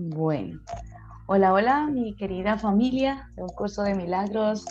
[0.00, 0.60] Bueno,
[1.26, 4.64] hola, hola, mi querida familia de un curso de milagros.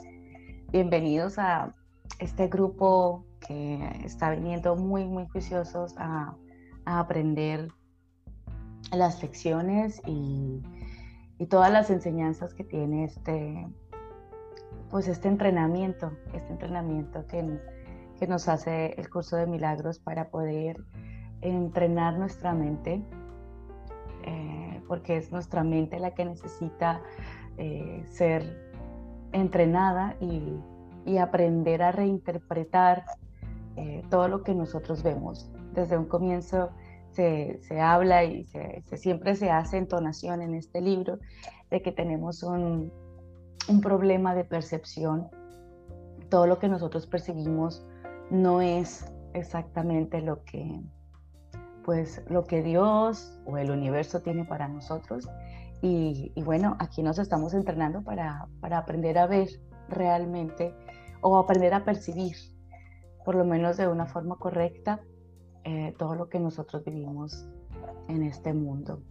[0.72, 1.76] Bienvenidos a
[2.20, 6.34] este grupo que está viniendo muy, muy juiciosos a,
[6.86, 7.68] aprender
[8.94, 10.62] las lecciones y,
[11.50, 13.68] todas las enseñanzas que tiene este,
[14.90, 17.60] pues este entrenamiento, este entrenamiento que,
[18.18, 20.78] que nos hace el curso de milagros para poder
[21.42, 23.04] entrenar nuestra mente,
[24.24, 24.57] eh,
[24.88, 27.02] porque es nuestra mente la que necesita
[27.58, 28.68] eh, ser
[29.32, 30.60] entrenada y,
[31.22, 33.06] aprender a reinterpretar
[33.78, 35.50] eh, todo lo que nosotros vemos.
[35.74, 36.72] Desde un comienzo
[37.12, 41.18] se, habla y se, siempre se hace entonación en este libro
[41.72, 42.92] de que tenemos un,
[43.70, 45.30] un problema de percepción.
[46.30, 47.86] Todo lo que nosotros percibimos
[48.30, 50.82] no es exactamente lo que,
[51.88, 55.30] pues lo que Dios o el universo tiene para nosotros.
[55.82, 59.48] Y, bueno, aquí nos estamos entrenando para, aprender a ver
[59.88, 60.76] realmente
[61.22, 62.36] o aprender a percibir,
[63.24, 65.00] por lo menos de una forma correcta,
[65.64, 67.48] eh, todo lo que nosotros vivimos
[68.10, 69.02] en este mundo.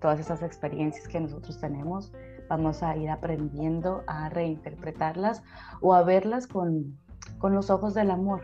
[0.00, 2.12] Todas esas experiencias que nosotros tenemos,
[2.48, 5.44] vamos a ir aprendiendo a reinterpretarlas
[5.80, 6.98] o a verlas con,
[7.38, 8.42] con los ojos del amor,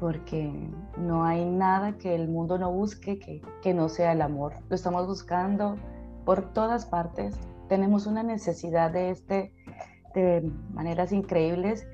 [0.00, 0.50] porque
[0.96, 4.54] no hay nada que el mundo no busque que, no sea el amor.
[4.70, 5.76] Lo estamos buscando
[6.24, 7.38] por todas partes.
[7.68, 9.52] Tenemos una necesidad de este
[10.14, 11.86] de maneras increíbles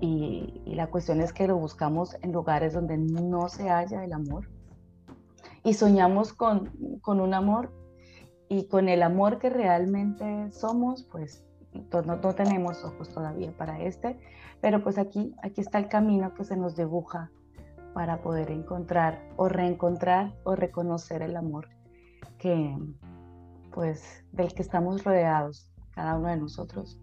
[0.00, 4.48] y, la cuestión es que lo buscamos en lugares donde no se halla el amor
[5.62, 6.72] y soñamos con,
[7.06, 7.72] un amor
[8.48, 11.44] y con el amor que realmente somos, pues
[11.92, 14.18] no, no, tenemos ojos todavía para este,
[14.60, 17.30] pero pues aquí, aquí está el camino que se nos dibuja
[17.94, 21.68] para poder encontrar o reencontrar o reconocer el amor
[22.38, 22.76] que
[23.72, 26.98] pues del que estamos rodeados cada uno de nosotros.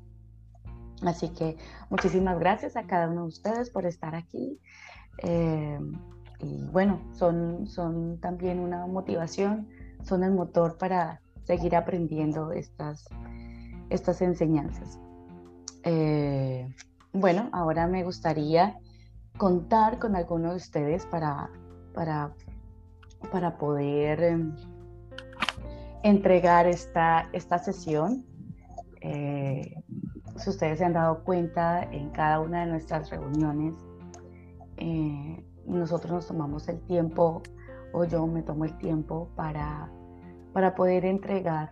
[1.04, 1.58] Así que
[1.90, 4.60] muchísimas gracias a cada uno de ustedes por estar aquí.
[5.24, 5.80] Eh,
[6.40, 9.68] y bueno, son, son también una motivación,
[10.04, 13.08] son el motor para seguir aprendiendo estas,
[13.90, 15.00] estas enseñanzas.
[15.84, 16.74] Eh,
[17.14, 18.78] bueno, ahora me gustaría
[19.38, 21.50] contar con alguno de ustedes para,
[21.94, 22.34] para,
[23.32, 24.56] para poder em,
[26.04, 28.26] entregar esta, esta sesión.
[29.02, 29.76] Eh,
[30.38, 33.76] si ustedes se han dado cuenta en cada una de nuestras reuniones,
[34.78, 37.44] eh, nosotros nos tomamos el tiempo
[37.94, 39.90] o yo me tomo el tiempo para,
[40.54, 41.72] para poder entregar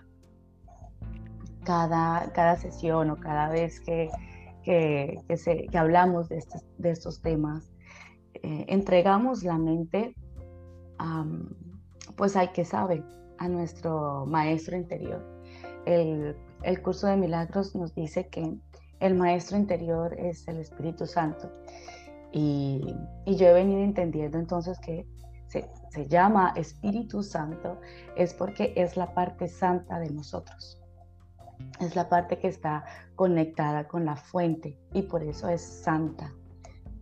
[1.64, 4.10] cada, cada sesión o cada vez que,
[4.68, 5.24] que,
[5.72, 7.72] que, hablamos de estos, de estos temas,
[8.34, 10.14] eh, entregamos la mente,
[12.18, 13.02] pues hay que sabe,
[13.38, 15.26] a nuestro maestro interior.
[15.86, 18.58] El, el curso de milagros nos dice que
[19.00, 21.50] el maestro interior es el Espíritu Santo.
[22.34, 22.94] Y,
[23.26, 25.08] y, yo he venido entendiendo entonces que
[25.48, 27.80] se, se, llama Espíritu Santo
[28.18, 30.77] es porque es la parte santa de nosotros
[31.80, 32.86] es la parte que está
[33.16, 36.34] conectada con la fuente y por eso es santa,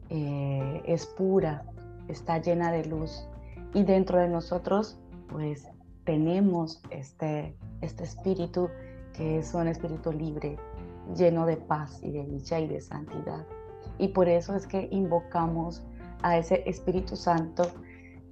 [0.10, 1.66] eh, es pura,
[2.08, 3.28] está llena de luz.
[3.74, 5.68] Y dentro de nosotros, pues
[6.06, 8.70] tenemos este, este espíritu
[9.14, 10.58] que es un espíritu libre,
[11.16, 13.46] lleno de paz y de dicha y de santidad.
[13.98, 15.84] Y por eso es que invocamos
[16.22, 17.64] a ese Espíritu Santo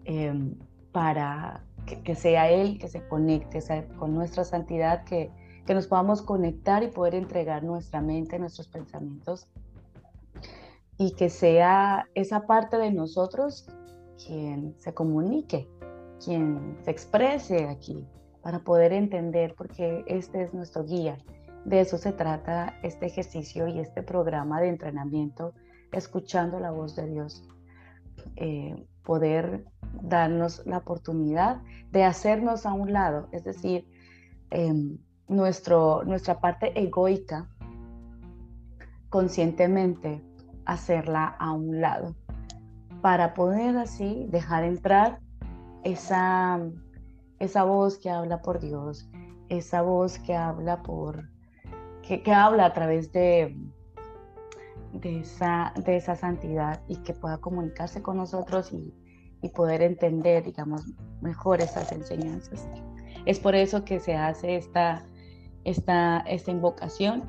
[0.06, 0.56] em,
[0.92, 1.64] para
[2.04, 3.60] que, sea Él que se conecte
[3.98, 5.32] con nuestra santidad, que
[5.66, 9.48] que nos podamos conectar y poder entregar nuestra mente, nuestros pensamientos
[10.98, 13.68] y que sea esa parte de nosotros
[14.26, 15.68] quien se comunique,
[16.24, 18.06] quien se exprese aquí
[18.42, 21.18] para poder entender, porque este es nuestro guía.
[21.66, 25.54] De eso se trata este ejercicio y este programa de entrenamiento,
[25.92, 27.48] escuchando la voz de Dios.
[28.36, 29.66] Eh, poder
[30.02, 31.62] darnos la oportunidad
[31.92, 33.88] de hacernos a un lado, es decir,
[34.50, 34.98] em,
[35.28, 37.48] nuestro, nuestra parte egoica
[39.10, 40.24] conscientemente
[40.66, 42.16] hacerla a un lado
[43.02, 45.20] para poder así dejar entrar
[45.84, 46.60] esa,
[47.40, 49.10] esa voz que habla por Dios,
[49.50, 51.30] esa voz que habla por
[52.02, 53.56] que, habla a través de,
[54.94, 58.94] de, esa, de esa santidad y que pueda comunicarse con nosotros y,
[59.42, 60.86] y poder entender, digamos,
[61.22, 62.68] mejor esas enseñanzas.
[63.26, 65.06] Es por eso que se hace esta,
[65.64, 67.24] esta, esta invocación,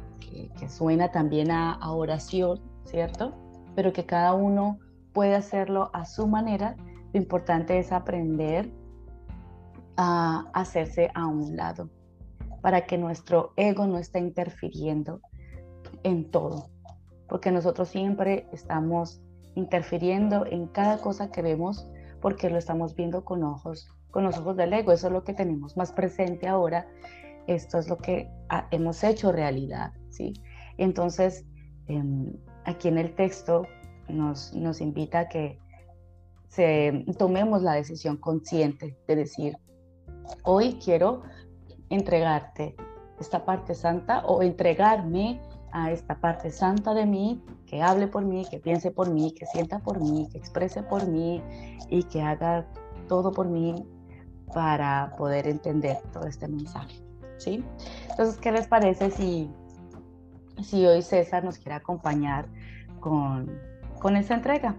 [0.58, 3.34] que, suena también a, oración, ¿cierto?
[3.74, 4.78] Pero que cada uno
[5.12, 6.76] puede hacerlo a su manera.
[7.12, 8.70] Lo importante es aprender
[9.96, 11.90] a hacerse a un lado.
[12.62, 15.20] para que nuestro ego no esté interfiriendo
[16.02, 16.70] en todo,
[17.28, 19.20] porque nosotros siempre estamos
[19.54, 21.86] interfiriendo en cada cosa que vemos
[22.22, 25.34] porque lo estamos viendo con ojos, con los ojos del ego, eso es lo que
[25.34, 26.86] tenemos más presente ahora,
[27.46, 28.30] esto es lo que
[28.70, 30.32] hemos hecho realidad, ¿sí?
[30.78, 31.44] Entonces,
[31.86, 32.32] em,
[32.64, 33.66] aquí en el texto
[34.08, 35.58] nos, nos invita a que
[36.48, 39.58] se, tomemos la decisión consciente de decir,
[40.44, 41.22] hoy quiero
[41.90, 42.76] entregarte
[43.18, 45.40] esta parte santa o entregarme
[45.72, 49.46] a esta parte santa de mí, que hable por mí, que piense por mí, que
[49.46, 51.42] sienta por mí, que exprese por mí
[51.90, 52.66] y que haga
[53.08, 53.74] todo por mí
[54.54, 57.03] para poder entender todo este mensaje.
[57.38, 57.64] ¿Sí?
[58.10, 59.50] Entonces, ¿qué les parece si,
[60.62, 62.46] si hoy César nos quiere acompañar
[63.00, 63.58] con,
[64.00, 64.76] con esta entrega?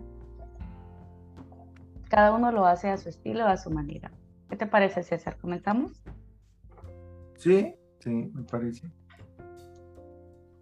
[2.09, 4.11] Cada uno lo hace a su estilo, a su manera.
[4.49, 5.37] ¿Qué te parece, César?
[5.37, 6.03] ¿Comentamos?
[7.37, 8.89] Sí, sí, me parece.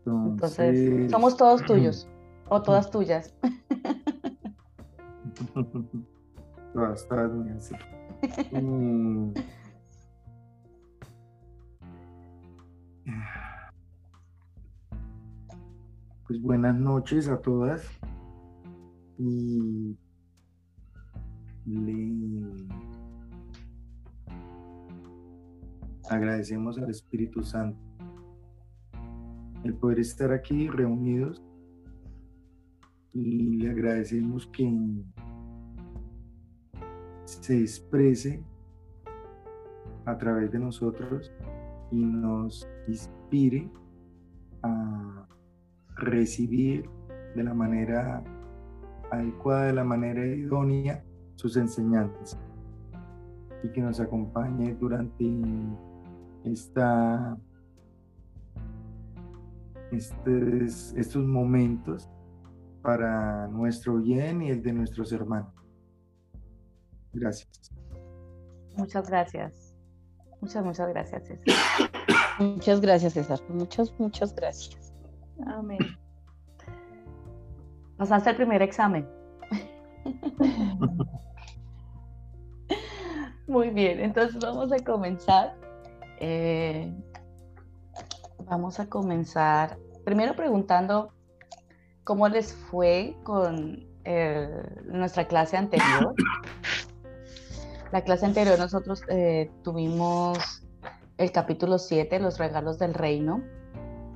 [0.05, 2.07] Entonces, somos todos tuyos
[2.49, 3.33] o todas tuyas.
[6.73, 7.71] todas, todas mías.
[8.53, 9.33] Mm.
[16.33, 17.87] Pues buenas noches a todas.
[19.19, 19.95] Y
[21.63, 22.67] le
[26.09, 27.79] agradecemos al Espíritu Santo
[29.63, 31.39] el poder estar aquí reunidos.
[33.13, 34.75] Y le agradecemos que
[37.25, 38.43] se exprese
[40.05, 41.31] a través de nosotros
[41.91, 43.69] y nos inspire
[44.63, 45.02] a
[45.95, 46.89] recibir
[47.35, 48.23] de la manera
[49.11, 51.03] adecuada, de la manera idónea
[51.35, 52.37] sus enseñanzas
[53.63, 55.25] y que nos acompañe durante
[56.43, 57.37] esta,
[59.91, 62.09] estos momentos
[62.81, 65.53] para nuestro bien y el de nuestros hermanos.
[67.13, 67.71] Gracias.
[68.75, 69.77] Muchas gracias.
[70.41, 71.55] Muchas, muchas gracias, César.
[72.39, 73.39] Muchas gracias, César.
[73.47, 74.82] Muchas, muchas gracias.
[75.47, 75.79] Amén.
[77.97, 79.07] Pasaste el primer examen.
[83.47, 85.55] Muy bien, entonces vamos a comenzar.
[86.19, 86.93] Eh,
[88.45, 91.13] vamos a comenzar primero preguntando
[92.03, 93.85] cómo les fue con
[94.85, 96.13] nuestra clase anterior.
[97.91, 100.63] La clase anterior nosotros eh, tuvimos
[101.17, 103.43] el capítulo 7, los regalos del reino.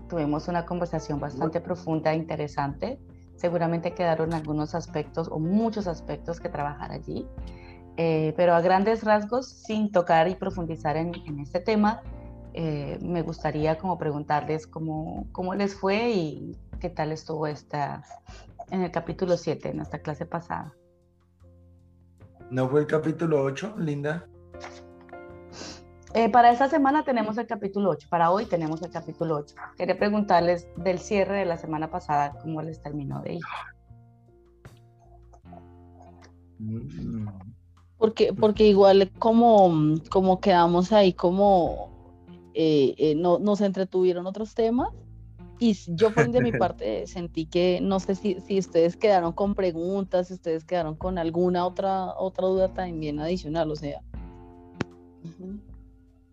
[0.09, 3.00] Tuvimos una conversación bastante profunda e interesante.
[3.36, 7.27] Seguramente quedaron algunos aspectos o muchos aspectos que trabajar allí.
[7.98, 12.01] Eh, pero a grandes rasgos, sin tocar y profundizar en, este tema,
[12.54, 18.03] eh, me gustaría como preguntarles cómo, cómo, les fue y qué tal estuvo esta,
[18.69, 20.74] en el capítulo 7, en nuestra clase pasada.
[22.51, 24.27] ¿No fue el capítulo 8, Linda?
[26.17, 29.53] Eh, para esta semana tenemos el capítulo 8, para hoy tenemos el capítulo 8.
[29.77, 33.41] Quería preguntarles del cierre de la semana pasada, cómo les terminó de ir.
[36.57, 37.27] Mm.
[38.00, 41.91] Porque, porque igual como, como quedamos ahí, como
[42.55, 44.89] eh, eh, no, nos entretuvieron otros temas.
[45.59, 49.53] Y yo por de mi parte sentí que, no sé si, si ustedes quedaron con
[49.53, 54.01] preguntas, si ustedes quedaron con alguna otra, otra duda también adicional, o sea.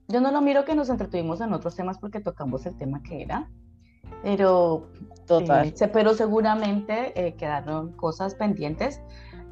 [0.09, 3.23] Yo no lo miro que nos entretuvimos en otros temas porque tocamos el tema que
[3.23, 3.49] era,
[4.23, 4.89] pero,
[5.27, 5.69] Total.
[5.69, 9.01] Eh, pero seguramente quedaron cosas pendientes.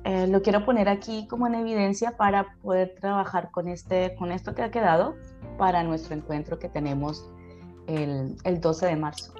[0.04, 4.54] Eh, lo quiero poner aquí como en evidencia para poder trabajar con, este, con esto
[4.54, 5.14] que ha quedado
[5.59, 7.30] para nuestro encuentro que tenemos
[7.87, 9.32] el, el 12 de marzo.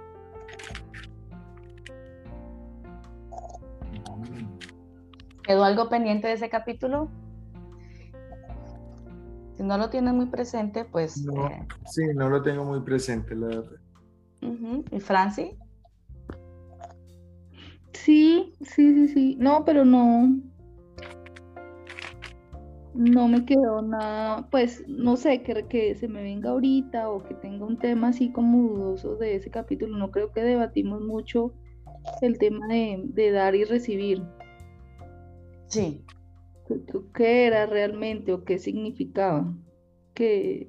[5.43, 7.11] ¿Quedó algo pendiente de ese capítulo?
[9.57, 11.19] Si no lo tienes muy presente, pues...
[11.19, 13.79] Eh, sí, no lo tengo muy presente, la verdad.
[14.91, 15.57] ¿Y Franci?
[17.93, 19.37] Sí, sí, sí, sí.
[19.39, 20.41] No, pero no,
[22.95, 27.35] no me quedó nada, pues no sé, que, que se me venga ahorita o que
[27.35, 29.97] tenga un tema así como dudoso de ese capítulo.
[29.97, 31.55] No creo que debatimos mucho
[32.21, 34.23] el tema de, dar y recibir.
[35.67, 36.05] Sí.
[37.15, 39.53] ¿Qué era realmente o qué significaba?
[40.15, 40.69] Que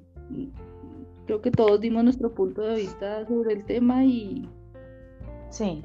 [1.26, 4.48] creo que todos dimos nuestro punto de vista sobre el tema y...
[5.50, 5.82] Sí.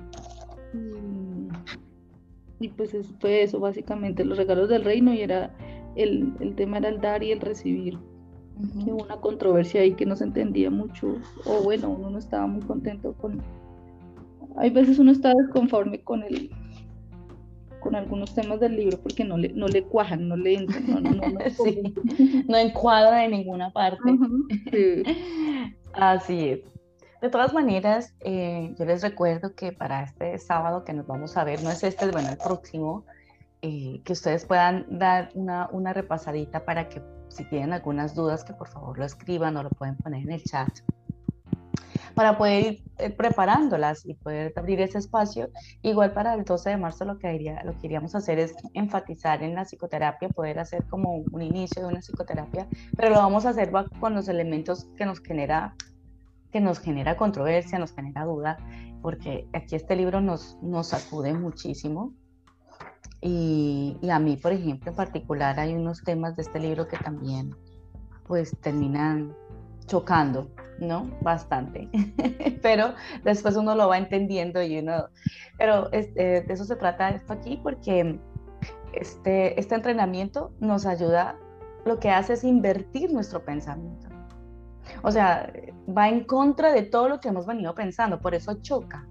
[0.73, 5.55] Y, y pues fue eso, básicamente, los regalos del reino y era
[5.95, 7.97] el, tema era el dar y el recibir.
[8.83, 12.47] que hubo una controversia ahí que no se entendía mucho, o bueno, uno no estaba
[12.47, 13.41] muy contento con...
[14.57, 16.49] Hay veces uno está desconforme con el
[17.79, 20.99] con algunos temas del libro porque no le, no le cuajan, no le entran, no,
[20.99, 21.39] no, no,
[22.47, 24.17] no encuadra de ninguna parte.
[25.93, 26.59] Así es.
[27.21, 31.43] De todas maneras, eh, yo les recuerdo que para este sábado que nos vamos a
[31.43, 33.03] ver, no es este, bueno, el próximo,
[33.61, 38.53] eh, que ustedes puedan dar una, una repasadita para que si tienen algunas dudas, que
[38.53, 40.69] por favor lo escriban o lo pueden poner en el chat
[42.15, 45.49] para poder ir eh, preparándolas y poder abrir ese espacio.
[45.81, 47.29] Igual para el 12 de marzo lo que,
[47.81, 52.67] queríamos hacer es enfatizar en la psicoterapia, poder hacer como un inicio de una psicoterapia,
[52.95, 55.75] pero lo vamos a hacer con los elementos que nos genera
[56.51, 58.57] que nos genera controversia, nos genera duda,
[59.03, 62.13] porque aquí este libro nos, nos sacude muchísimo.
[63.21, 66.97] Y, y, a mí, por ejemplo, en particular, hay unos temas de este libro que
[66.97, 67.53] también
[68.25, 69.35] pues terminan
[69.87, 70.49] chocando,
[70.81, 71.09] ¿no?
[71.21, 71.89] Bastante.
[72.61, 72.93] pero
[73.23, 75.09] después uno lo va entendiendo y uno...
[75.57, 78.19] Pero este, de eso se trata esto aquí porque
[78.93, 81.35] este, este entrenamiento nos ayuda,
[81.85, 84.07] lo que hace es invertir nuestro pensamiento.
[85.03, 85.51] O sea,
[85.87, 89.07] va en contra de todo lo que hemos venido pensando, por eso choca.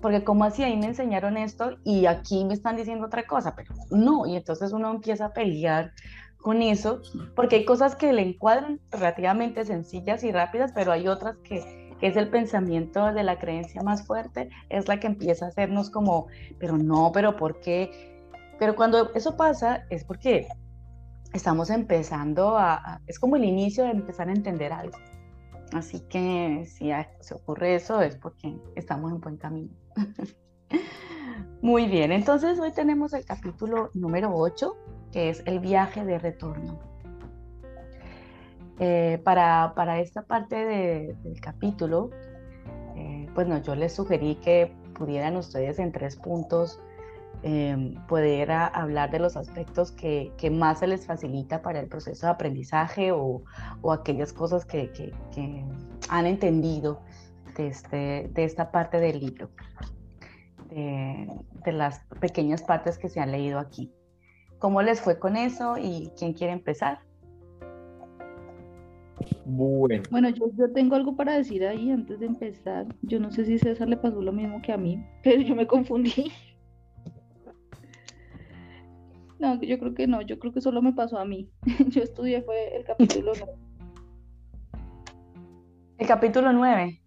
[0.00, 3.74] Porque como así ahí me enseñaron esto y aquí me están diciendo otra cosa, pero
[3.90, 5.92] no, y entonces uno empieza a pelear
[6.46, 7.02] con eso,
[7.34, 12.16] porque hay cosas que le encuadran relativamente sencillas y rápidas, pero hay otras que, es
[12.16, 16.28] el pensamiento de la creencia más fuerte, es la que empieza a hacernos como,
[16.60, 18.22] pero no, pero ¿por qué?
[18.60, 20.46] Pero cuando eso pasa es porque
[21.32, 24.96] estamos empezando a, es como el inicio de empezar a entender algo.
[25.72, 26.90] Así que si
[27.22, 29.74] se ocurre eso es porque estamos en buen camino.
[31.60, 34.76] Muy bien, entonces hoy tenemos el capítulo número 8,
[35.16, 36.78] que es el viaje de retorno.
[38.78, 42.10] Eh, para, para, esta parte del capítulo,
[42.96, 46.78] eh, pues no, yo les sugerí que pudieran ustedes en tres puntos
[47.42, 47.94] eh,
[48.74, 53.10] hablar de los aspectos que, que, más se les facilita para el proceso de aprendizaje
[53.10, 53.42] o,
[53.80, 55.64] o aquellas cosas que, que, que,
[56.10, 57.00] han entendido
[57.56, 59.48] de, este, de esta parte del libro,
[60.68, 61.26] de,
[61.64, 63.90] de las pequeñas partes que se han leído aquí.
[64.58, 67.00] ¿Cómo les fue con eso y quién quiere empezar?
[69.44, 70.02] Bueno.
[70.10, 72.86] Bueno, yo, yo, tengo algo para decir ahí antes de empezar.
[73.02, 75.66] Yo no sé si César le pasó lo mismo que a mí, pero yo me
[75.66, 76.32] confundí.
[79.38, 81.50] No, yo creo que no, yo creo que solo me pasó a mí.
[81.88, 83.52] Yo estudié fue el capítulo 9.
[85.98, 87.02] El capítulo 9.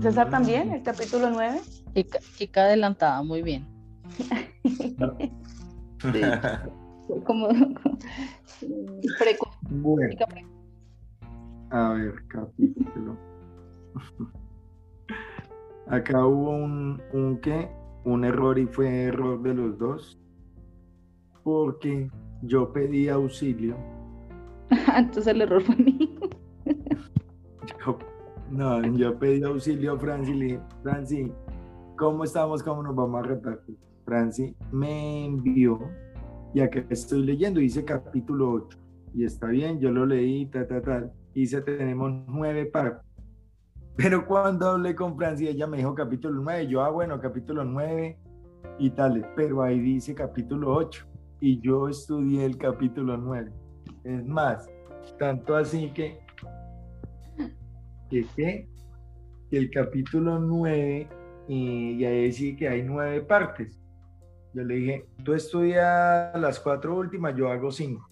[0.00, 1.60] César también, el capítulo 9.
[2.36, 3.66] Chica, adelantada, muy bien.
[7.24, 7.48] Como.
[9.70, 10.10] Bueno.
[11.70, 13.16] A ver, capítulo.
[15.86, 17.70] Acá hubo un, un qué?
[18.04, 20.18] Un error y fue error de los dos.
[21.42, 22.10] Porque
[22.42, 23.76] yo pedí auxilio.
[24.96, 26.08] Entonces el error fue mío.
[28.50, 31.32] no, yo pedí auxilio a Franci y le dije, Franci,
[31.96, 32.62] ¿cómo estamos?
[32.62, 33.76] ¿Cómo nos vamos a repartir?
[34.10, 35.78] Franci me envió
[36.52, 38.78] y acá estoy leyendo, dice capítulo 8
[39.14, 43.08] y está bien, yo lo leí, ta, ta, ta, dice tenemos nueve partes.
[43.94, 48.18] Pero cuando hablé con Franci, ella me dijo capítulo 9, yo, ah, bueno, capítulo 9
[48.80, 51.06] y tal, pero ahí dice capítulo 8
[51.40, 53.52] y yo estudié el capítulo 9.
[54.02, 54.68] Es más,
[55.20, 56.18] tanto así que,
[58.10, 58.66] que, que
[59.52, 61.08] el capítulo 9
[61.52, 63.76] y, ahí dice que hay nueve partes.
[64.52, 68.08] Yo le dije, tú estudias las cuatro últimas, yo hago cinco.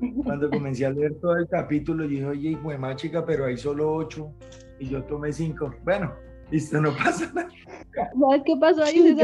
[0.24, 3.56] Cuando comencé a leer todo el capítulo, dije, oye, hijo de más chica, pero hay
[3.56, 4.32] solo ocho
[4.78, 5.74] y yo tomé cinco.
[5.84, 6.12] Bueno,
[6.50, 7.48] listo, no pasa nada.
[7.94, 9.14] ¿Sabes qué pasó ahí?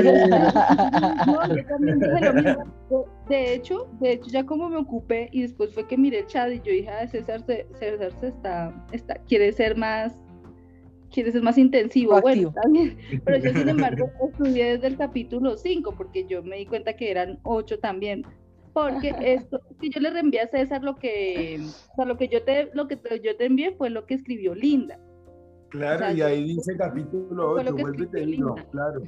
[1.26, 3.04] no, yo también dije lo mismo.
[3.28, 6.50] De hecho, de hecho, ya como me ocupé y después fue que miré el chat
[6.52, 10.18] y yo dije, ah, César, César se está, está, quiere ser más
[11.12, 12.96] quieres ser más intensivo, bueno, también.
[13.24, 17.10] Pero yo, sin embargo, estudié desde el capítulo 5, porque yo me di cuenta que
[17.10, 18.24] eran 8 también.
[18.72, 22.42] Porque esto, que yo le reenvié a César lo que, o sea, lo que yo
[22.42, 24.98] te, lo que yo te envié fue lo que escribió Linda.
[25.70, 29.02] Claro, y ahí dice capítulo 8, vuelve y te digo, claro.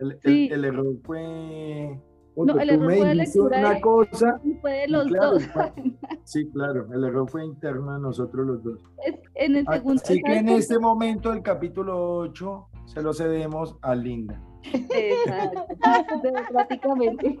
[0.00, 1.96] El, el, el error fue
[2.36, 5.42] no, el error fue de lectura una cosa y fue de los dos.
[6.24, 8.80] sí, claro, el error fue interno de nosotros los dos.
[9.34, 13.94] en el segundo, Así que en este momento el capítulo 8 se lo cedemos a
[13.94, 14.40] Linda.
[16.22, 17.38] Democráticamente.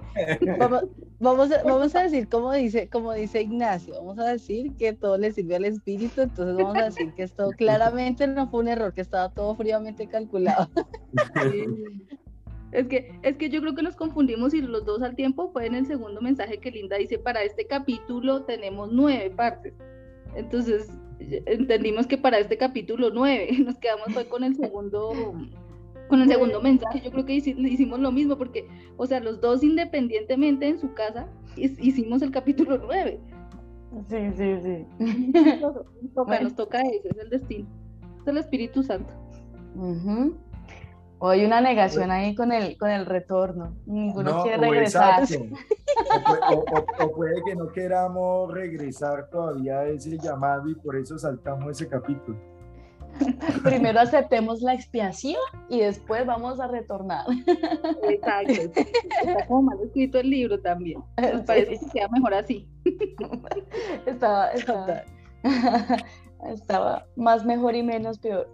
[0.58, 0.84] Vamos,
[1.20, 5.16] vamos, a, vamos a decir, como dice, como dice Ignacio, vamos a decir que todo
[5.18, 8.92] le sirve al espíritu, entonces vamos a decir que esto claramente no fue un error,
[8.92, 10.68] que estaba todo fríamente calculado.
[11.42, 11.64] Sí.
[12.72, 15.66] Es que, es que yo creo que nos confundimos y los dos al tiempo fue
[15.66, 19.74] en el segundo mensaje que Linda dice, para este capítulo tenemos nueve partes.
[20.34, 25.12] Entonces, entendimos que para este capítulo nueve, nos quedamos fue con el segundo,
[26.08, 27.02] con el segundo mensaje.
[27.04, 31.28] Yo creo que hicimos lo mismo porque, o sea, los dos independientemente en su casa
[31.56, 33.20] hicimos el capítulo nueve.
[34.08, 34.86] Sí, sí, sí.
[35.60, 35.74] Nos
[36.14, 37.68] toca, nos toca ese, es el destino.
[38.22, 39.12] Es el Espíritu Santo.
[39.76, 40.34] Ujú.
[41.24, 43.76] O hay una negación ahí con el, con el retorno.
[43.86, 45.22] Ninguno No, quiere regresar.
[46.10, 50.74] O, pu- o- o- o puede que no queramos regresar todavía a ese llamado y
[50.74, 52.36] por eso saltamos ese capítulo.
[53.62, 55.38] Primero aceptemos la expiación
[55.68, 57.24] y después vamos a retornar.
[58.08, 58.80] Exacto.
[59.22, 61.00] Está como mal escrito el libro también.
[61.18, 62.66] Me parece que queda mejor así.
[64.06, 65.02] Estaba, estaba,
[66.52, 68.48] estaba más mejor y menos peor.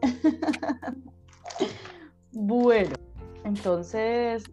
[2.41, 2.95] Bueno,
[3.43, 4.45] entonces,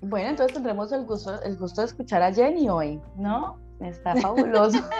[0.00, 3.58] bueno, entonces tendremos el gusto, el gusto de escuchar a Jenny hoy, ¿no?
[3.80, 4.78] Está fabuloso.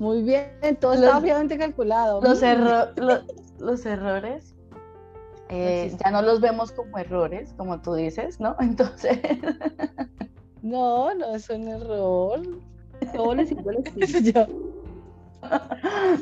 [0.00, 2.20] Muy bien, todo Los- estaba fríamente calculado.
[2.22, 2.44] Los, Mm.
[2.44, 3.22] erro- lo-
[3.64, 4.54] los errores
[5.48, 8.56] eh, ya no los vemos como errores, como tú dices, ¿no?
[8.60, 9.20] Entonces,
[10.62, 12.40] No, no es un error.
[13.14, 14.18] Todo le sirve al espíritu.
[14.32, 14.46] Yo,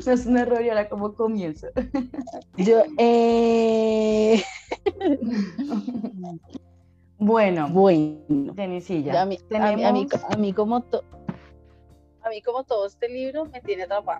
[0.05, 1.67] no es un error y ahora cómo comienzo.
[2.57, 4.43] yo, eh,
[7.17, 8.53] Bueno, bueno.
[8.55, 11.03] Jenicilla, A mí, a mí- a mí- tenemos- a mí como to-
[12.21, 14.19] a mí como todo este libro me tiene atrapada.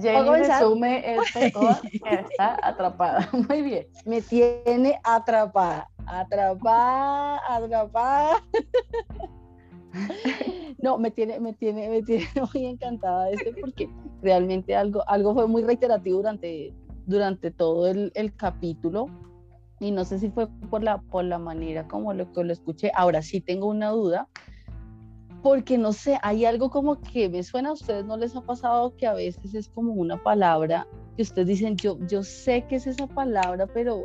[0.00, 1.52] Jenny resume este
[2.02, 3.28] está atrapada.
[3.32, 3.86] Muy bien.
[4.04, 8.42] Me tiene atrapada, atrapada, atrapada.
[10.84, 13.88] No, me tiene, me tiene, me tiene muy encantada este porque
[14.20, 16.74] realmente algo, algo fue muy reiterativo durante,
[17.06, 19.06] durante todo el, capítulo.
[19.80, 22.92] Y no sé si fue por la, por la manera como lo que lo escuché.
[22.94, 24.28] Ahora sí tengo una duda.
[25.42, 28.94] Porque no sé, hay algo como que me suena a ustedes, ¿no les ha pasado
[28.96, 32.86] que a veces es como una palabra que ustedes dicen, yo, yo sé que es
[32.86, 34.04] esa palabra, pero,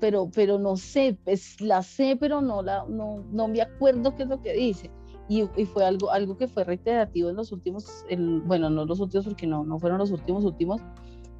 [0.00, 4.22] pero, pero no sé, pues la sé, pero no, la, no, no me acuerdo qué
[4.22, 4.90] es lo que dice.
[5.28, 9.00] Y, y fue algo, algo que fue reiterativo en los últimos, el- bueno, no los
[9.00, 10.80] últimos porque no, no fueron los últimos últimos,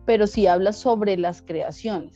[0.05, 2.13] pero sí habla sobre las creaciones.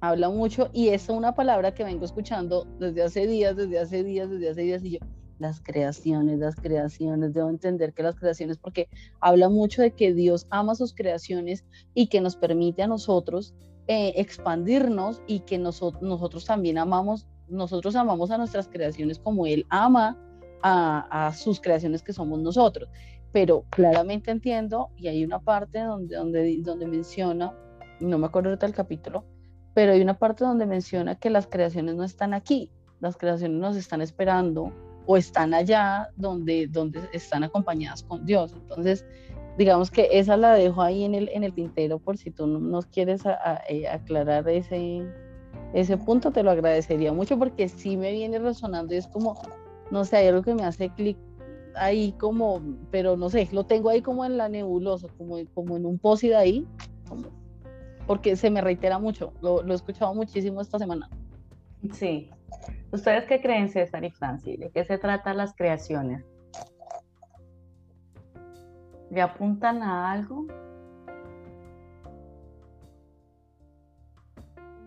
[0.00, 4.28] Habla mucho y es una palabra que vengo escuchando desde hace días, desde hace días,
[4.30, 4.98] desde hace días y yo,
[5.38, 8.88] las creaciones, las creaciones, debo entender que las creaciones, porque
[9.20, 13.54] habla mucho de que Dios ama sus creaciones y que nos permite a nosotros
[13.88, 19.64] eh, expandirnos y que nosotros, nosotros también amamos, nosotros amamos a nuestras creaciones como Él
[19.70, 20.18] ama
[20.62, 22.88] a, sus creaciones que somos nosotros.
[23.32, 27.52] Pero claramente entiendo, y hay una parte donde, donde, donde menciona,
[28.00, 29.24] no me acuerdo ahorita del capítulo,
[29.74, 33.76] pero hay una parte donde menciona que las creaciones no están aquí, las creaciones nos
[33.76, 34.72] están esperando
[35.06, 38.52] o están allá donde, donde están acompañadas con Dios.
[38.52, 39.04] Entonces,
[39.58, 42.58] digamos que esa la dejo ahí en el, en el tintero por si tú no-
[42.58, 43.22] nos quieres
[43.68, 45.06] eh, aclarar ese,
[45.74, 49.34] ese punto, te lo agradecería mucho porque sí me viene resonando y es como,
[49.90, 51.16] no sé, hay algo que me hace clic
[51.76, 55.86] ahí como, pero no sé, lo tengo ahí como en la nebulosa, como, como en
[55.86, 56.66] un posit ahí,
[57.08, 57.28] como-
[58.06, 61.08] porque se me reitera mucho, lo, he escuchado muchísimo esta semana.
[61.92, 62.30] Sí.
[62.92, 64.56] ¿Ustedes qué creen, César y Franci?
[64.56, 66.24] ¿De qué se tratan las creaciones?
[69.10, 70.46] ¿Le apuntan a algo?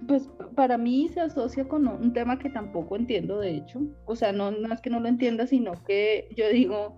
[0.09, 3.79] Pues para mí se asocia con un tema que tampoco entiendo, de hecho.
[4.07, 6.97] O sea, no, no es que no lo entienda, sino que yo digo,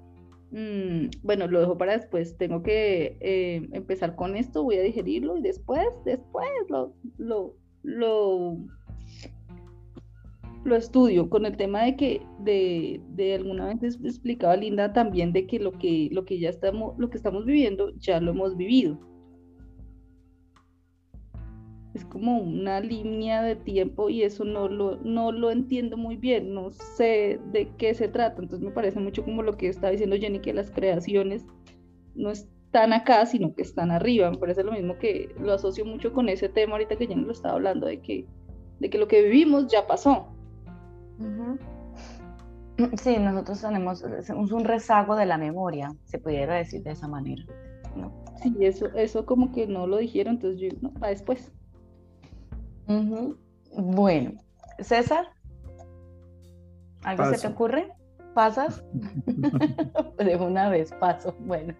[0.52, 2.38] mm, bueno, lo dejo para después.
[2.38, 8.58] Tengo que eh, empezar con esto, voy a digerirlo y después, después lo, lo, lo,
[10.64, 15.48] lo estudio con el tema de que de, de alguna vez explicaba Linda también de
[15.48, 19.11] que lo que lo que ya estamos lo que estamos viviendo ya lo hemos vivido
[21.94, 26.54] es como una línea de tiempo y eso no lo, no lo entiendo muy bien,
[26.54, 30.16] no sé de qué se trata, entonces me parece mucho como lo que está diciendo
[30.16, 31.46] Jenny, que las creaciones
[32.16, 36.14] no están acá, sino que están arriba, me parece lo mismo que lo asocio mucho
[36.14, 38.26] con ese tema ahorita que Jenny lo estaba hablando, de que,
[38.80, 40.28] de que lo que vivimos ya pasó.
[43.02, 47.44] Sí, nosotros tenemos un rezago de la memoria, se pudiera decir de esa manera.
[47.96, 48.12] ¿no?
[48.42, 51.52] Sí, eso, eso como que no lo dijeron, entonces yo, no, para después.
[53.78, 54.32] Bueno,
[54.80, 55.28] César,
[57.04, 57.92] ¿algo se te ocurre?
[58.34, 58.84] ¿Pasas?
[60.18, 61.74] de una vez paso, bueno.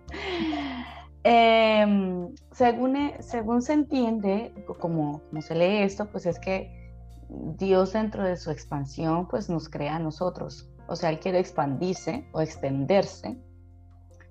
[1.24, 6.82] Em, según, e, según se entiende, como, como se lee esto, pues es que
[7.30, 10.70] Dios dentro de su expansión, pues nos crea a nosotros.
[10.88, 13.38] O sea, Él quiere expandirse o extenderse,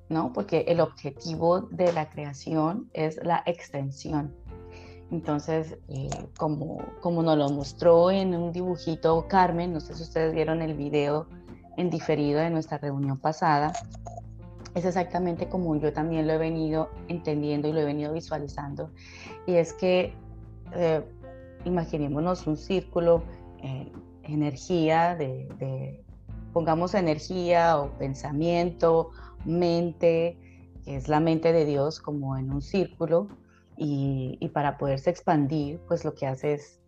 [0.08, 0.32] ¿no?
[0.32, 4.34] Porque el objetivo de la creación es la extensión.
[5.10, 10.32] Entonces, eh, como, como nos lo mostró en un dibujito Carmen, no sé si ustedes
[10.32, 11.26] vieron el video
[11.76, 13.72] en diferido de nuestra reunión pasada,
[14.74, 18.90] es exactamente como yo también lo he venido entendiendo y lo he venido visualizando.
[19.46, 20.14] Y es que
[20.74, 21.02] eh,
[21.64, 23.22] imaginémonos un círculo,
[23.62, 23.90] eh,
[24.22, 26.04] energía, de,
[26.52, 29.10] pongamos energía o pensamiento,
[29.44, 30.38] mente,
[30.84, 33.28] que es la mente de Dios como en un círculo,
[33.82, 36.80] y, para poderse expandir, pues lo que hace es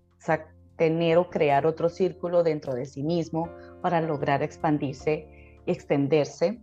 [0.76, 3.48] tener o crear otro círculo dentro de sí mismo
[3.80, 5.26] para lograr expandirse,
[5.66, 6.60] extenderse.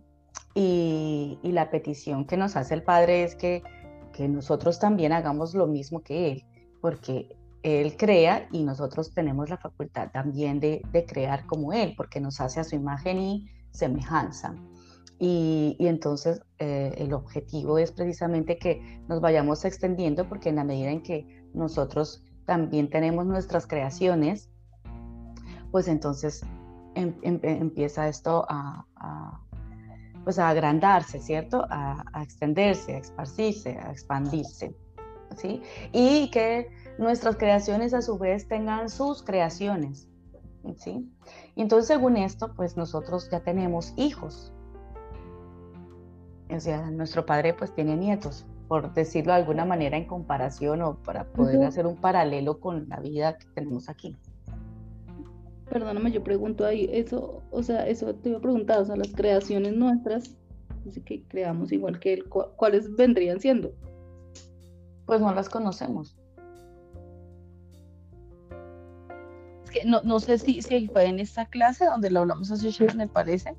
[0.54, 3.62] Y, y la petición que nos hace el Padre es que
[4.18, 6.44] nosotros también hagamos lo mismo que Él,
[6.80, 12.40] porque él crea y nosotros tenemos la facultad también de, crear como Él, porque nos
[12.40, 14.54] hace a su imagen y semejanza.
[15.22, 20.90] Y, entonces eh, el objetivo es precisamente que nos vayamos extendiendo, porque en la medida
[20.90, 24.48] en que nosotros también tenemos nuestras creaciones,
[25.70, 26.42] pues entonces
[26.94, 28.86] em, em, empieza esto a,
[30.24, 31.66] pues a agrandarse, ¿cierto?
[31.68, 34.74] A, a, extenderse, a esparcirse, a expandirse,
[35.36, 35.60] ¿sí?
[35.92, 40.08] Y que nuestras creaciones a su vez tengan sus creaciones.
[40.76, 41.10] ¿sí?
[41.56, 44.52] Y entonces, según esto, pues nosotros ya tenemos hijos.
[46.52, 50.96] O sea, nuestro padre pues tiene nietos, por decirlo de alguna manera en comparación o
[50.96, 54.16] para poder hacer un paralelo con la vida que tenemos aquí.
[55.68, 59.12] Perdóname, yo pregunto ahí, eso, o sea, eso te iba a preguntar, o sea, las
[59.12, 60.36] creaciones nuestras,
[60.88, 63.72] así que creamos igual que él, ¿cuáles vendrían siendo?
[65.06, 66.16] Pues no las conocemos.
[69.84, 73.56] no, no sé si, si fue en esta clase donde lo hablamos hace me parece,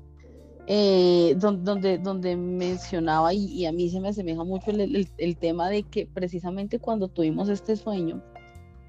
[0.74, 6.06] eh, donde, donde, mencionaba, y, a mí se me asemeja mucho el, tema de que
[6.06, 8.22] precisamente cuando tuvimos este sueño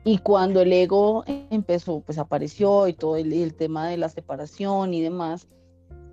[0.06, 5.02] y cuando el ego empezó, pues apareció y todo el, tema de la separación y
[5.02, 5.50] demás,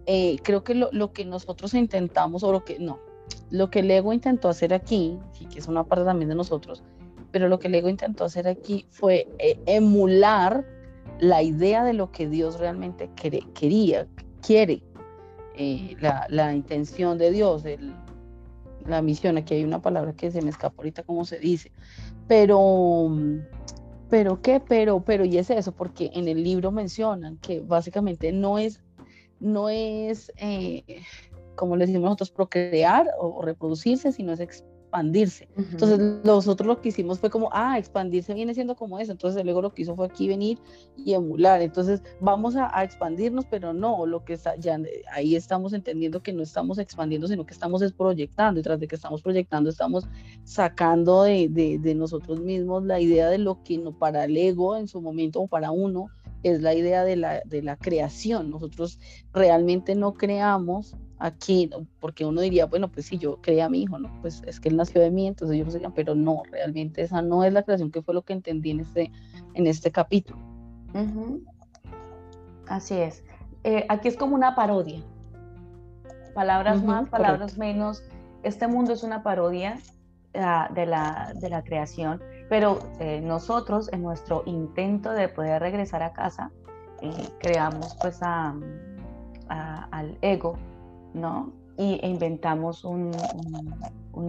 [0.07, 2.99] eh, creo que lo, lo, que nosotros intentamos, o lo que no,
[3.51, 6.83] lo que el ego intentó hacer aquí, sí que es una parte también de nosotros,
[7.31, 10.67] pero lo que el ego intentó hacer aquí fue eh, emular
[11.21, 14.09] la idea de lo que Dios realmente quería,
[14.41, 14.83] quiere,
[15.63, 15.95] eh,
[16.31, 17.65] la, intención de Dios,
[18.87, 21.71] la misión, aquí hay una palabra que se me escapa ahorita cómo se dice,
[22.27, 23.11] pero,
[24.09, 28.59] pero qué, pero, pero, y es eso, porque en el libro mencionan que básicamente no
[28.59, 28.81] es,
[29.39, 31.03] no es, eh,
[31.57, 35.49] como le decimos nosotros, procrear o reproducirse, sino es expandirse.
[35.57, 39.13] Entonces, nosotros lo que hicimos fue como, ah, expandirse viene siendo como eso.
[39.13, 40.59] Entonces, luego lo que hizo fue aquí venir
[40.97, 41.63] y emular.
[41.63, 44.79] Entonces, vamos a, expandirnos, pero no, lo que está, ya
[45.13, 48.61] ahí estamos entendiendo que no estamos expandiendo, sino que estamos es proyectando.
[48.61, 50.07] Y tras de que estamos proyectando, estamos
[50.45, 54.77] sacando de, de, de nosotros mismos la idea de lo que no, para el ego
[54.77, 56.09] en su momento o para uno
[56.43, 58.51] es la idea de la, de la creación.
[58.51, 58.99] Nosotros
[59.33, 63.99] realmente no creamos aquí, porque uno diría, bueno, pues si yo creé a mi hijo,
[63.99, 64.11] ¿no?
[64.23, 67.23] Pues es que él nació de mí, entonces yo no sé, pero no, realmente esa
[67.23, 69.13] no es la creación que fue lo que entendí en este,
[69.55, 70.41] en este capítulo.
[72.67, 73.23] Así es.
[73.65, 75.01] Eh, aquí es como una parodia.
[76.35, 78.03] Palabras más, palabras menos.
[78.43, 79.79] Este mundo es una parodia
[80.35, 86.03] ah, de, la, de, la, creación, pero eh, nosotros en nuestro intento de poder regresar
[86.03, 86.51] a casa,
[87.01, 88.55] eh, creamos pues a,
[89.49, 90.59] al ego
[91.15, 91.53] ¿no?
[91.79, 93.13] Y e inventamos un,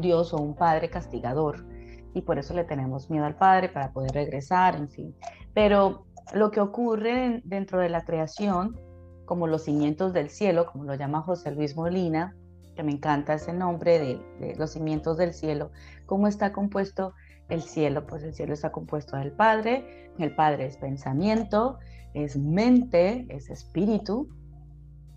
[0.01, 1.65] Dios o un Padre castigador.
[2.13, 5.15] Y por eso le tenemos miedo al Padre para poder regresar, en fin.
[5.53, 8.79] Pero lo que ocurre dentro de la creación,
[9.25, 12.35] como los cimientos del cielo, como lo llama José Luis Molina,
[12.75, 15.71] que me encanta ese nombre de, de los cimientos del cielo,
[16.05, 17.13] ¿cómo está compuesto
[17.51, 18.07] el cielo?
[18.07, 21.77] Pues el cielo está compuesto del Padre, el Padre es pensamiento,
[22.13, 24.27] es mente, es espíritu,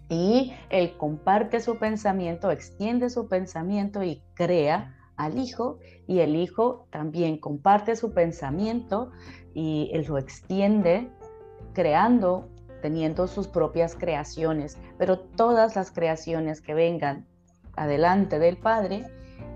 [0.09, 6.87] y él comparte su pensamiento, extiende su pensamiento y crea al hijo y el hijo
[6.91, 9.13] también comparte su pensamiento
[9.55, 11.09] y él lo extiende
[11.73, 12.49] creando,
[12.83, 17.27] teniendo sus propias creaciones, pero todas las creaciones que vengan
[17.77, 19.05] adelante del Padre,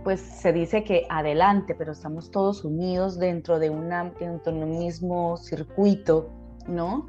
[0.08, 4.78] pues se dice que adelante, pero estamos todos unidos dentro de, una, dentro de un
[4.78, 6.30] mismo circuito,
[6.66, 7.04] ¿no?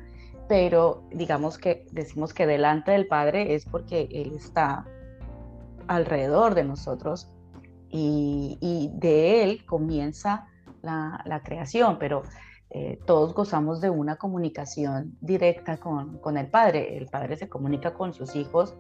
[0.49, 4.85] Pero digamos que decimos que delante del Padre es porque Él está
[5.87, 7.31] alrededor de nosotros
[7.89, 10.49] y, de Él comienza
[10.81, 12.23] la, creación, pero
[12.69, 16.97] eh, todos gozamos de una comunicación directa con, con, el Padre.
[16.97, 18.75] El Padre se comunica con sus hijos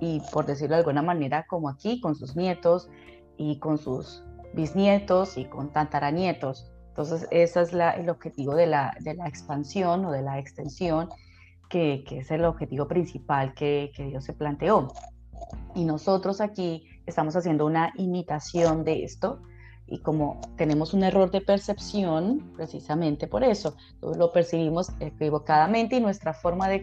[0.00, 2.90] y, por decirlo de alguna manera, como aquí, con sus nietos
[3.40, 4.22] y con sus
[4.52, 6.70] bisnietos y con tantaranietos.
[6.88, 11.08] Entonces, ese es el objetivo de la, de la, expansión o de la extensión,
[11.70, 14.88] que, que es el objetivo principal que, que Dios se planteó.
[15.74, 19.40] Y nosotros aquí estamos haciendo una imitación de esto
[19.86, 26.34] y como tenemos un error de percepción, precisamente por eso, lo percibimos equivocadamente y nuestra
[26.34, 26.76] forma de,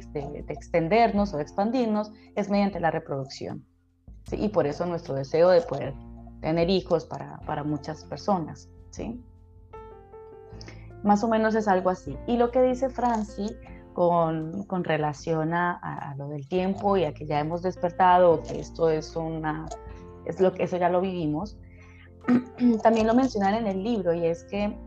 [0.49, 3.63] extendernos o de expandirnos es mediante la reproducción.
[4.31, 5.93] Y por eso nuestro deseo de poder
[6.41, 8.69] tener hijos para, para muchas personas.
[8.91, 9.23] ¿sí?
[11.04, 12.17] Más o menos es algo así.
[12.28, 13.56] Y lo que dice Franci
[13.93, 18.60] con, con relación a, a, lo del tiempo y a que ya hemos despertado, que
[18.60, 19.65] esto es una,
[20.26, 21.58] es lo que eso ya lo vivimos.
[22.84, 24.78] También lo mencionan en el libro y es que,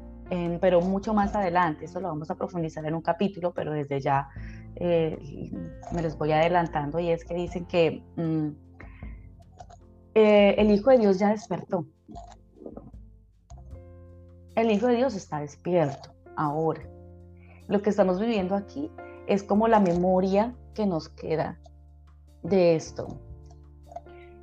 [0.61, 4.29] pero mucho más adelante, eso lo vamos a profundizar en un capítulo, pero desde ya
[4.77, 5.19] eh,
[5.93, 8.69] me les voy adelantando y es que dicen que mm,
[10.14, 11.87] eh, el Hijo de Dios ya despertó.
[14.55, 16.83] El Hijo de Dios está despierto ahora
[17.70, 18.90] lo que estamos viviendo aquí
[19.29, 21.61] es como la memoria que nos queda
[22.42, 23.20] de esto.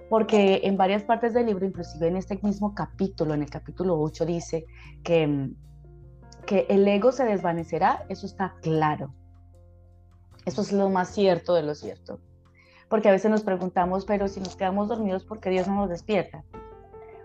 [0.09, 4.25] Porque en varias partes del libro, inclusive en este mismo capítulo, en el capítulo 8,
[4.25, 4.65] dice
[5.03, 5.49] que,
[6.45, 9.13] que el ego se desvanecerá, eso está claro.
[10.45, 12.21] Eso es lo más cierto de lo cierto.
[12.89, 15.89] Porque a veces nos preguntamos, pero si nos quedamos dormidos, ¿por qué Dios no nos
[15.89, 16.43] despierta?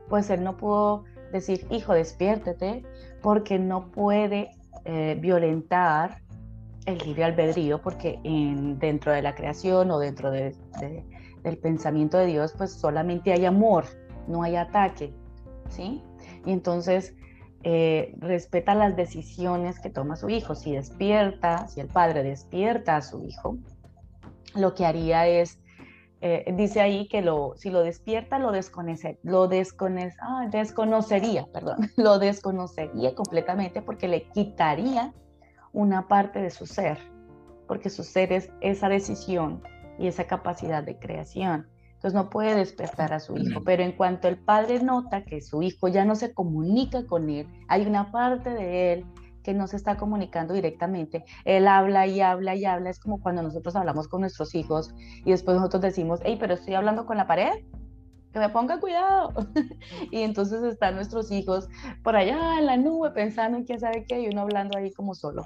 [0.08, 2.84] Pues Él no pudo decir, hijo, despiértete,
[3.22, 4.50] porque no puede
[4.84, 6.22] eh, violentar
[6.86, 10.54] el libre albedrío, porque en, dentro de la creación o dentro de,
[11.42, 13.84] del pensamiento de Dios, pues solamente hay amor,
[14.26, 15.12] no hay ataque,
[15.68, 16.02] ¿sí?
[16.44, 17.14] Y entonces
[17.62, 20.54] eh, respeta las decisiones que toma su hijo.
[20.54, 23.56] Si despierta, si el padre despierta a su hijo,
[24.54, 25.58] lo que haría es
[26.24, 32.20] eh, dice ahí que lo, si lo despierta, lo, desconoce, lo ah, desconocería, perdón, lo
[32.20, 35.12] desconocería completamente porque le quitaría
[35.72, 36.98] una parte de su ser,
[37.66, 39.64] porque su ser es esa decisión
[39.98, 41.66] y esa capacidad de creación.
[41.94, 45.60] Entonces no puede despertar a su hijo, pero en cuanto el padre nota que su
[45.60, 49.06] hijo ya no se comunica con él, hay una parte de él
[49.42, 51.24] que no se está comunicando directamente.
[51.44, 52.90] Él habla y habla y habla.
[52.90, 56.74] Es como cuando nosotros hablamos con nuestros hijos y después nosotros decimos, hey, pero estoy
[56.74, 57.52] hablando con la pared.
[58.32, 59.30] Que me ponga cuidado.
[60.10, 61.68] y entonces están nuestros hijos
[62.02, 65.14] por allá en la nube pensando en quién sabe qué y uno hablando ahí como
[65.14, 65.44] solo.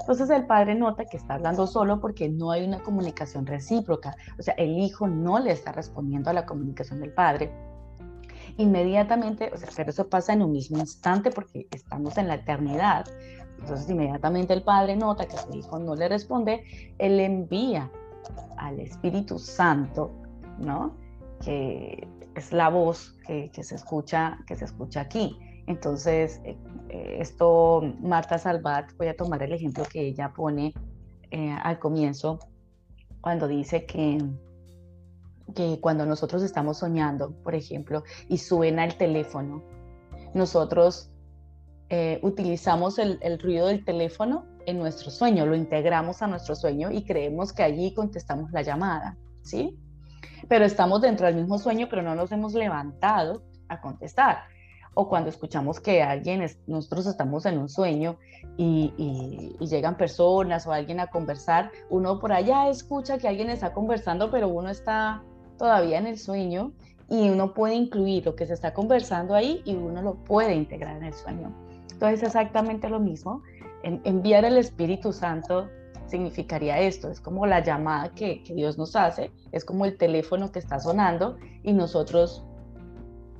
[0.00, 4.14] Entonces el padre nota que está hablando solo porque no hay una comunicación recíproca.
[4.38, 7.50] O sea, el hijo no le está respondiendo a la comunicación del padre
[8.58, 13.06] inmediatamente, o sea, pero eso pasa en un mismo instante porque estamos en la eternidad.
[13.60, 16.64] Entonces, inmediatamente el padre nota que su hijo no le responde,
[16.98, 17.90] él envía
[18.56, 20.10] al Espíritu Santo,
[20.58, 20.96] ¿no?
[21.44, 25.36] Que es la voz que, se, escucha, que se escucha aquí.
[25.66, 26.56] Entonces, eh,
[26.88, 30.72] eh, esto, Marta Salvat, voy a tomar el ejemplo que ella pone
[31.30, 32.38] eh, al comienzo,
[33.20, 34.24] cuando dice que,
[35.54, 39.62] que cuando nosotros estamos soñando, por ejemplo, y suena el teléfono,
[40.32, 41.10] nosotros
[41.90, 47.02] eh, utilizamos el, ruido del teléfono en nuestro sueño, lo integramos a nuestro sueño y
[47.04, 49.78] creemos que allí contestamos la llamada, ¿sí?
[50.48, 54.40] Pero estamos dentro del mismo sueño, pero no nos hemos levantado a contestar.
[54.92, 58.18] O cuando escuchamos que alguien, nosotros estamos en un sueño
[58.58, 58.92] y,
[59.58, 64.30] y, llegan personas o alguien a conversar, uno por allá escucha que alguien está conversando,
[64.30, 65.22] pero uno está
[65.56, 66.72] todavía en el sueño
[67.08, 70.96] y uno puede incluir lo que se está conversando ahí y uno lo puede integrar
[70.96, 71.67] en el sueño.
[71.98, 73.42] Entonces, exactamente lo mismo.
[73.82, 75.68] enviar el Espíritu Santo
[76.06, 80.60] significaría esto, es como la llamada que, Dios nos hace, es como el teléfono que
[80.60, 82.44] está sonando y nosotros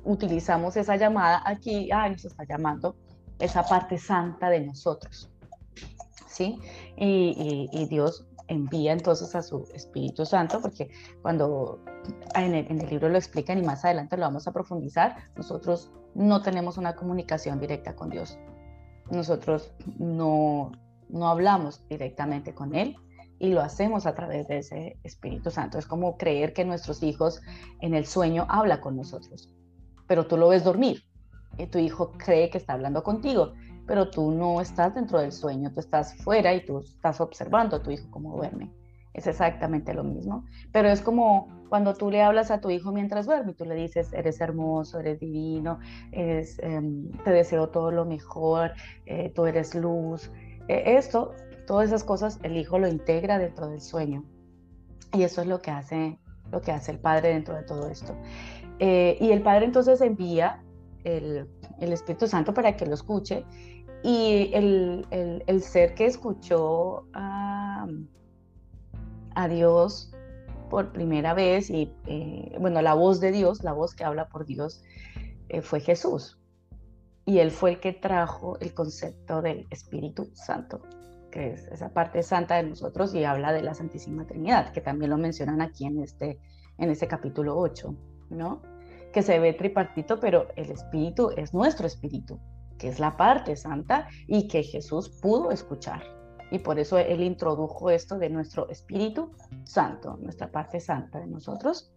[0.03, 2.97] utilizamos esa llamada aquí, ah, nos está llamando
[3.39, 5.31] esa parte santa de nosotros.
[6.27, 6.59] ¿Sí?
[6.97, 10.89] Y, Dios envía entonces a su Espíritu Santo, porque
[11.21, 11.79] cuando
[12.35, 16.41] en en el, libro lo explican y más adelante lo vamos a profundizar, nosotros no
[16.41, 18.37] tenemos una comunicación directa con Dios.
[19.11, 20.71] Nosotros no,
[21.09, 22.95] no hablamos directamente con Él
[23.39, 25.77] y lo hacemos a través de ese Espíritu Santo.
[25.77, 27.41] Es como creer que nuestros hijos
[27.79, 29.49] en el sueño habla con nosotros.
[30.07, 31.03] pero tú lo ves dormir.
[31.57, 33.53] Y tu hijo cree que está hablando contigo,
[33.85, 37.83] pero tú no estás dentro del sueño, tú estás fuera y tú estás observando a
[37.83, 38.71] tu hijo cómo duerme.
[39.13, 43.25] Es exactamente lo mismo, pero es como cuando tú le hablas a tu hijo mientras
[43.25, 45.79] duerme, tú le dices, eres hermoso, eres divino,
[46.11, 48.71] em, te deseo todo lo mejor,
[49.05, 50.31] eh, tú eres luz.
[50.67, 51.33] E, esto,
[51.67, 54.25] todas esas cosas, el hijo lo integra dentro del sueño.
[55.13, 56.19] Y eso es lo que hace,
[56.51, 58.15] lo que hace el padre dentro de todo esto.
[58.79, 60.63] Eh, y el padre entonces envía
[61.03, 61.47] el,
[61.79, 63.45] el, Espíritu Santo para que lo escuche.
[64.01, 65.05] Y el,
[65.45, 67.85] el, ser que escuchó a,
[69.39, 70.11] a Dios
[70.69, 74.45] por primera vez y, eh, bueno, la voz de Dios, la voz que habla por
[74.45, 74.83] Dios,
[75.47, 76.37] eh, fue Jesús.
[77.25, 80.81] Y él fue el que trajo el concepto del Espíritu Santo,
[81.31, 85.11] que es esa parte santa de nosotros y habla de la Santísima Trinidad, que también
[85.11, 86.39] lo mencionan aquí en este,
[86.77, 87.95] en este capítulo 8,
[88.31, 88.61] ¿no?
[89.13, 92.39] Que se ve tripartito, pero el Espíritu es nuestro Espíritu,
[92.77, 96.18] que es la parte santa y que Jesús pudo escuchar
[96.51, 99.31] y por eso Él introdujo esto de nuestro Espíritu
[99.63, 101.91] Santo, nuestra parte santa de nosotros.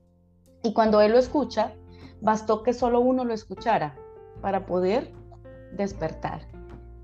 [0.63, 1.75] Y cuando Él lo escucha,
[2.21, 3.97] bastó que solo uno lo escuchara
[4.41, 5.13] para poder
[5.73, 6.47] despertar.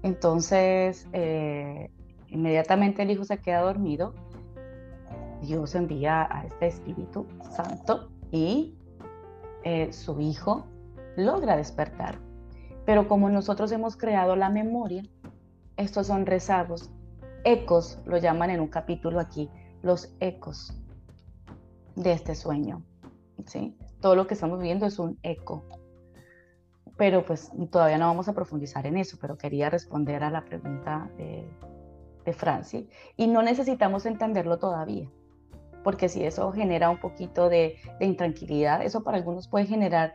[0.02, 1.90] Entonces, eh,
[2.28, 4.14] inmediatamente el Hijo se queda dormido,
[5.40, 8.76] Dios envía a este Espíritu Santo y
[9.64, 10.66] eh, su Hijo
[11.16, 12.18] logra despertar.
[12.84, 15.02] Pero como nosotros hemos creado la memoria,
[15.76, 16.90] estos son rezagos
[17.44, 19.50] ecos, lo llaman en un capítulo aquí,
[19.82, 20.74] los ecos
[21.96, 22.82] de este sueño.
[23.46, 23.76] ¿sí?
[24.00, 25.64] Todo lo que estamos viendo es un eco.
[26.96, 31.10] Pero pues todavía no vamos a profundizar en eso, pero quería responder a la pregunta
[31.16, 31.48] de,
[32.24, 32.88] de Franci.
[33.16, 35.08] Y no necesitamos entenderlo todavía,
[35.84, 40.14] porque si eso genera un poquito de, de intranquilidad, eso para algunos puede generar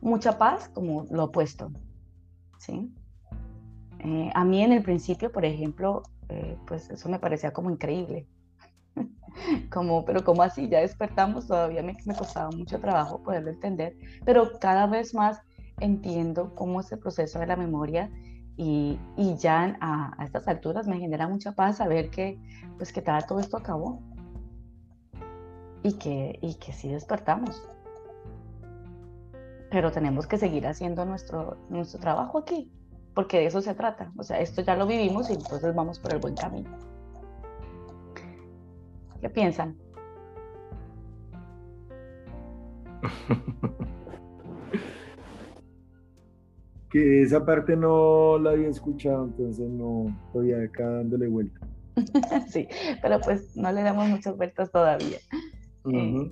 [0.00, 1.72] mucha paz, como lo opuesto.
[2.58, 2.94] ¿sí?
[4.04, 8.26] Eh, a mí en el principio, por ejemplo, eh, pues eso me parecía como increíble.
[9.72, 14.58] como, pero como así, ya despertamos, todavía me, me costaba mucho trabajo poderlo entender, pero
[14.60, 15.40] cada vez más
[15.80, 18.10] entiendo cómo es el proceso de la memoria
[18.56, 22.38] y, y ya a, a, estas alturas me genera mucha paz saber que,
[22.76, 24.00] pues que todo esto acabó
[25.82, 27.62] y que, y que sí despertamos.
[29.70, 32.70] Pero tenemos que seguir haciendo nuestro, nuestro trabajo aquí
[33.14, 34.12] porque de eso se trata.
[34.16, 36.70] O sea, esto ya lo vivimos y entonces vamos por el buen camino.
[39.20, 39.76] ¿Qué piensan?
[46.90, 51.60] que esa parte no la había escuchado, entonces no estoy acá dándole vuelta.
[52.48, 52.68] sí,
[53.00, 55.18] pero pues no le damos muchas vueltas todavía.
[55.90, 56.30] Eh,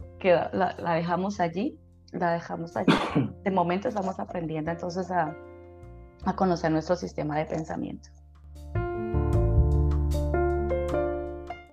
[0.52, 1.78] la, la, dejamos allí,
[2.12, 2.92] la dejamos allí.
[3.44, 5.34] De momento estamos aprendiendo entonces a,
[6.24, 8.11] a conocer nuestro sistema de pensamiento.